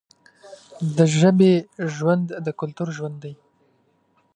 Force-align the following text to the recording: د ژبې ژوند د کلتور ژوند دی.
د 0.95 0.97
ژبې 1.17 1.53
ژوند 1.95 2.27
د 2.45 2.47
کلتور 2.59 2.87
ژوند 2.97 3.17
دی. 3.23 3.33